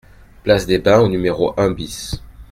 [0.41, 2.15] Place des Bains au numéro un BIS